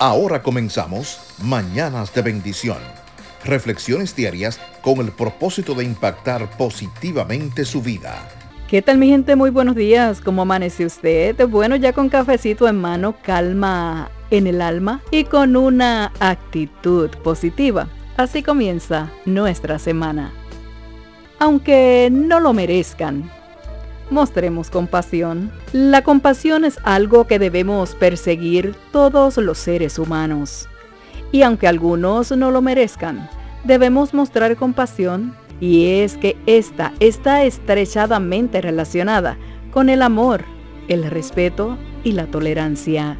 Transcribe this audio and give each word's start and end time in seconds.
Ahora 0.00 0.44
comenzamos 0.44 1.18
Mañanas 1.42 2.14
de 2.14 2.22
Bendición. 2.22 2.78
Reflexiones 3.44 4.14
diarias 4.14 4.60
con 4.80 4.98
el 4.98 5.10
propósito 5.10 5.74
de 5.74 5.82
impactar 5.82 6.48
positivamente 6.56 7.64
su 7.64 7.82
vida. 7.82 8.28
¿Qué 8.68 8.80
tal 8.80 8.98
mi 8.98 9.08
gente? 9.08 9.34
Muy 9.34 9.50
buenos 9.50 9.74
días. 9.74 10.20
¿Cómo 10.20 10.42
amanece 10.42 10.86
usted? 10.86 11.44
Bueno, 11.48 11.74
ya 11.74 11.92
con 11.92 12.10
cafecito 12.10 12.68
en 12.68 12.76
mano, 12.76 13.16
calma 13.24 14.08
en 14.30 14.46
el 14.46 14.62
alma 14.62 15.02
y 15.10 15.24
con 15.24 15.56
una 15.56 16.12
actitud 16.20 17.10
positiva. 17.24 17.88
Así 18.16 18.44
comienza 18.44 19.10
nuestra 19.24 19.80
semana. 19.80 20.32
Aunque 21.40 22.08
no 22.12 22.38
lo 22.38 22.52
merezcan, 22.52 23.32
mostremos 24.10 24.70
compasión. 24.70 25.50
La 25.72 26.02
compasión 26.02 26.64
es 26.64 26.78
algo 26.84 27.26
que 27.26 27.38
debemos 27.38 27.94
perseguir 27.94 28.74
todos 28.92 29.36
los 29.36 29.58
seres 29.58 29.98
humanos. 29.98 30.68
Y 31.32 31.42
aunque 31.42 31.68
algunos 31.68 32.30
no 32.32 32.50
lo 32.50 32.62
merezcan, 32.62 33.28
debemos 33.64 34.14
mostrar 34.14 34.56
compasión 34.56 35.34
y 35.60 36.00
es 36.00 36.16
que 36.16 36.36
esta 36.46 36.92
está 37.00 37.44
estrechadamente 37.44 38.60
relacionada 38.60 39.36
con 39.72 39.88
el 39.88 40.02
amor, 40.02 40.44
el 40.88 41.10
respeto 41.10 41.76
y 42.04 42.12
la 42.12 42.26
tolerancia. 42.26 43.18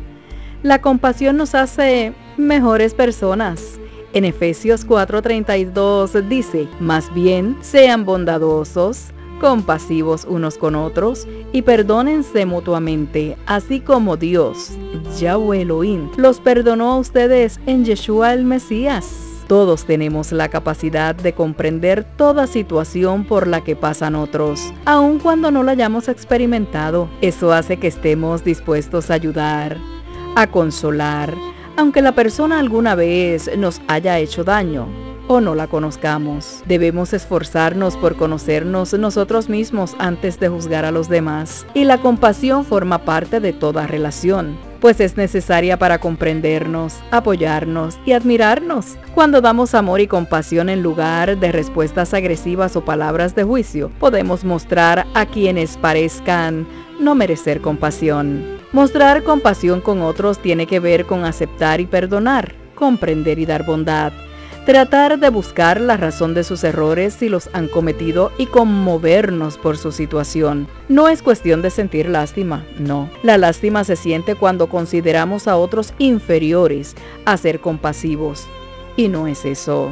La 0.62 0.80
compasión 0.80 1.36
nos 1.36 1.54
hace 1.54 2.14
mejores 2.36 2.94
personas. 2.94 3.78
En 4.14 4.24
Efesios 4.24 4.86
4:32 4.86 6.28
dice, 6.28 6.68
más 6.80 7.12
bien 7.12 7.56
sean 7.60 8.04
bondadosos, 8.04 9.12
compasivos 9.38 10.26
unos 10.28 10.58
con 10.58 10.74
otros 10.74 11.26
y 11.52 11.62
perdónense 11.62 12.46
mutuamente, 12.46 13.36
así 13.46 13.80
como 13.80 14.16
Dios, 14.16 14.72
Yahweh 15.18 15.62
Elohim, 15.62 16.10
los 16.16 16.40
perdonó 16.40 16.92
a 16.92 16.98
ustedes 16.98 17.60
en 17.66 17.84
Yeshua 17.84 18.34
el 18.34 18.44
Mesías. 18.44 19.24
Todos 19.46 19.86
tenemos 19.86 20.30
la 20.30 20.48
capacidad 20.48 21.14
de 21.14 21.32
comprender 21.32 22.04
toda 22.04 22.46
situación 22.46 23.24
por 23.24 23.46
la 23.46 23.64
que 23.64 23.76
pasan 23.76 24.14
otros, 24.14 24.74
aun 24.84 25.18
cuando 25.18 25.50
no 25.50 25.62
la 25.62 25.72
hayamos 25.72 26.08
experimentado. 26.08 27.08
Eso 27.22 27.52
hace 27.52 27.78
que 27.78 27.86
estemos 27.86 28.44
dispuestos 28.44 29.10
a 29.10 29.14
ayudar, 29.14 29.78
a 30.36 30.48
consolar, 30.48 31.34
aunque 31.78 32.02
la 32.02 32.12
persona 32.12 32.58
alguna 32.58 32.94
vez 32.94 33.50
nos 33.56 33.80
haya 33.88 34.18
hecho 34.18 34.44
daño 34.44 35.07
o 35.28 35.40
no 35.40 35.54
la 35.54 35.68
conozcamos. 35.68 36.62
Debemos 36.66 37.12
esforzarnos 37.12 37.96
por 37.96 38.16
conocernos 38.16 38.94
nosotros 38.94 39.48
mismos 39.48 39.94
antes 39.98 40.40
de 40.40 40.48
juzgar 40.48 40.84
a 40.84 40.90
los 40.90 41.08
demás. 41.08 41.66
Y 41.74 41.84
la 41.84 41.98
compasión 41.98 42.64
forma 42.64 43.04
parte 43.04 43.38
de 43.38 43.52
toda 43.52 43.86
relación, 43.86 44.58
pues 44.80 45.00
es 45.00 45.16
necesaria 45.16 45.78
para 45.78 45.98
comprendernos, 45.98 46.96
apoyarnos 47.10 47.98
y 48.04 48.12
admirarnos. 48.12 48.96
Cuando 49.14 49.40
damos 49.40 49.74
amor 49.74 50.00
y 50.00 50.06
compasión 50.06 50.68
en 50.68 50.82
lugar 50.82 51.38
de 51.38 51.52
respuestas 51.52 52.14
agresivas 52.14 52.74
o 52.74 52.84
palabras 52.84 53.34
de 53.34 53.44
juicio, 53.44 53.90
podemos 54.00 54.44
mostrar 54.44 55.06
a 55.14 55.26
quienes 55.26 55.76
parezcan 55.76 56.66
no 56.98 57.14
merecer 57.14 57.60
compasión. 57.60 58.58
Mostrar 58.72 59.22
compasión 59.22 59.80
con 59.80 60.02
otros 60.02 60.38
tiene 60.38 60.66
que 60.66 60.80
ver 60.80 61.06
con 61.06 61.24
aceptar 61.24 61.80
y 61.80 61.86
perdonar, 61.86 62.54
comprender 62.74 63.38
y 63.38 63.46
dar 63.46 63.64
bondad 63.64 64.12
tratar 64.68 65.18
de 65.18 65.30
buscar 65.30 65.80
la 65.80 65.96
razón 65.96 66.34
de 66.34 66.44
sus 66.44 66.62
errores 66.62 67.14
si 67.14 67.30
los 67.30 67.48
han 67.54 67.68
cometido 67.68 68.32
y 68.36 68.44
conmovernos 68.44 69.56
por 69.56 69.78
su 69.78 69.92
situación. 69.92 70.68
No 70.90 71.08
es 71.08 71.22
cuestión 71.22 71.62
de 71.62 71.70
sentir 71.70 72.06
lástima, 72.10 72.66
no. 72.78 73.08
La 73.22 73.38
lástima 73.38 73.82
se 73.84 73.96
siente 73.96 74.34
cuando 74.34 74.68
consideramos 74.68 75.48
a 75.48 75.56
otros 75.56 75.94
inferiores 75.96 76.96
a 77.24 77.38
ser 77.38 77.60
compasivos. 77.60 78.46
Y 78.94 79.08
no 79.08 79.26
es 79.26 79.46
eso. 79.46 79.90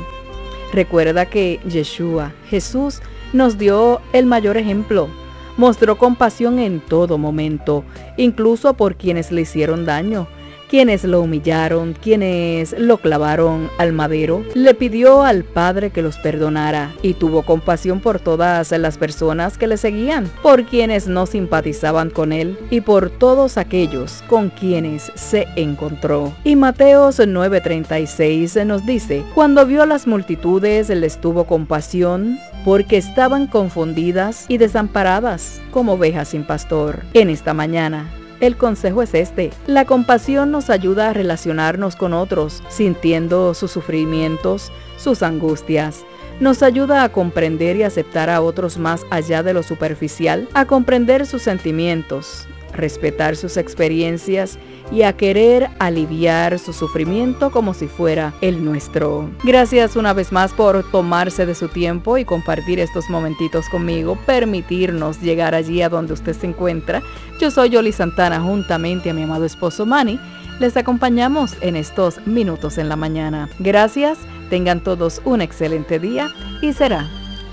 Recuerda 0.74 1.24
que 1.24 1.58
Yeshua, 1.66 2.34
Jesús, 2.50 3.00
nos 3.32 3.56
dio 3.56 4.02
el 4.12 4.26
mayor 4.26 4.58
ejemplo. 4.58 5.08
Mostró 5.56 5.96
compasión 5.96 6.58
en 6.58 6.80
todo 6.80 7.16
momento, 7.16 7.82
incluso 8.18 8.74
por 8.74 8.96
quienes 8.96 9.32
le 9.32 9.40
hicieron 9.40 9.86
daño 9.86 10.28
quienes 10.68 11.04
lo 11.04 11.20
humillaron, 11.20 11.94
quienes 11.94 12.74
lo 12.78 12.98
clavaron 12.98 13.70
al 13.78 13.92
madero, 13.92 14.44
le 14.54 14.74
pidió 14.74 15.22
al 15.22 15.44
Padre 15.44 15.90
que 15.90 16.02
los 16.02 16.18
perdonara 16.18 16.94
y 17.02 17.14
tuvo 17.14 17.42
compasión 17.42 18.00
por 18.00 18.20
todas 18.20 18.70
las 18.72 18.98
personas 18.98 19.58
que 19.58 19.66
le 19.66 19.76
seguían, 19.76 20.30
por 20.42 20.64
quienes 20.64 21.06
no 21.08 21.26
simpatizaban 21.26 22.10
con 22.10 22.32
él 22.32 22.58
y 22.70 22.80
por 22.80 23.10
todos 23.10 23.56
aquellos 23.56 24.22
con 24.28 24.50
quienes 24.50 25.12
se 25.14 25.46
encontró. 25.56 26.32
Y 26.44 26.56
Mateos 26.56 27.18
9:36 27.18 28.64
nos 28.64 28.84
dice, 28.86 29.24
cuando 29.34 29.66
vio 29.66 29.82
a 29.82 29.86
las 29.86 30.06
multitudes 30.06 30.88
les 30.88 31.20
tuvo 31.20 31.44
compasión 31.44 32.38
porque 32.64 32.96
estaban 32.96 33.46
confundidas 33.46 34.46
y 34.48 34.58
desamparadas 34.58 35.60
como 35.70 35.92
ovejas 35.92 36.28
sin 36.28 36.44
pastor. 36.44 37.02
En 37.14 37.30
esta 37.30 37.54
mañana 37.54 38.10
el 38.40 38.56
consejo 38.56 39.02
es 39.02 39.14
este. 39.14 39.50
La 39.66 39.84
compasión 39.84 40.50
nos 40.50 40.70
ayuda 40.70 41.10
a 41.10 41.12
relacionarnos 41.12 41.96
con 41.96 42.12
otros, 42.12 42.62
sintiendo 42.68 43.54
sus 43.54 43.70
sufrimientos, 43.70 44.72
sus 44.96 45.22
angustias. 45.22 46.04
Nos 46.40 46.62
ayuda 46.62 47.02
a 47.02 47.08
comprender 47.10 47.76
y 47.76 47.82
aceptar 47.82 48.28
a 48.28 48.42
otros 48.42 48.76
más 48.76 49.06
allá 49.10 49.42
de 49.42 49.54
lo 49.54 49.62
superficial, 49.62 50.48
a 50.52 50.66
comprender 50.66 51.26
sus 51.26 51.42
sentimientos, 51.42 52.46
respetar 52.76 53.36
sus 53.36 53.56
experiencias 53.56 54.58
y 54.92 55.02
a 55.02 55.14
querer 55.14 55.68
aliviar 55.78 56.58
su 56.58 56.72
sufrimiento 56.72 57.50
como 57.50 57.74
si 57.74 57.88
fuera 57.88 58.34
el 58.40 58.64
nuestro. 58.64 59.28
Gracias 59.42 59.96
una 59.96 60.12
vez 60.12 60.32
más 60.32 60.52
por 60.52 60.88
tomarse 60.90 61.46
de 61.46 61.54
su 61.54 61.68
tiempo 61.68 62.18
y 62.18 62.24
compartir 62.24 62.78
estos 62.78 63.10
momentitos 63.10 63.68
conmigo, 63.68 64.16
permitirnos 64.26 65.20
llegar 65.20 65.54
allí 65.54 65.82
a 65.82 65.88
donde 65.88 66.12
usted 66.12 66.34
se 66.34 66.46
encuentra. 66.46 67.02
Yo 67.40 67.50
soy 67.50 67.70
Yoli 67.70 67.92
Santana 67.92 68.40
juntamente 68.40 69.10
a 69.10 69.14
mi 69.14 69.22
amado 69.22 69.44
esposo 69.44 69.86
Manny. 69.86 70.20
Les 70.60 70.76
acompañamos 70.76 71.54
en 71.60 71.76
estos 71.76 72.24
minutos 72.26 72.78
en 72.78 72.88
la 72.88 72.96
mañana. 72.96 73.50
Gracias, 73.58 74.18
tengan 74.48 74.80
todos 74.80 75.20
un 75.24 75.42
excelente 75.42 75.98
día 75.98 76.30
y 76.62 76.72
será 76.72 77.06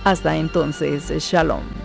hasta 0.03 0.35
entonces, 0.37 1.09
shalom. 1.19 1.82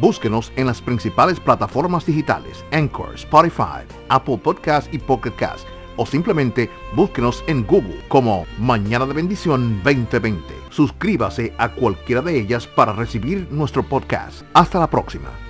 Búsquenos 0.00 0.52
en 0.56 0.66
las 0.66 0.80
principales 0.80 1.40
plataformas 1.40 2.06
digitales, 2.06 2.64
Anchor, 2.70 3.14
Spotify, 3.16 3.82
Apple 4.08 4.38
Podcast 4.38 4.92
y 4.94 4.98
Pocket 4.98 5.32
Cast, 5.32 5.66
o 5.96 6.06
simplemente 6.06 6.70
búsquenos 6.94 7.42
en 7.48 7.66
Google 7.66 8.00
como 8.08 8.46
Mañana 8.58 9.06
de 9.06 9.14
Bendición 9.14 9.82
2020. 9.82 10.42
Suscríbase 10.70 11.52
a 11.58 11.72
cualquiera 11.72 12.22
de 12.22 12.38
ellas 12.38 12.66
para 12.68 12.92
recibir 12.92 13.48
nuestro 13.50 13.82
podcast. 13.82 14.42
Hasta 14.54 14.78
la 14.78 14.88
próxima. 14.88 15.47